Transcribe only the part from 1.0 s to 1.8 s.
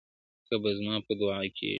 په دعا كيږي~